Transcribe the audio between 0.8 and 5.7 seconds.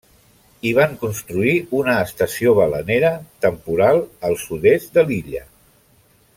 construir una estació balenera temporal al sud-est de l'illa.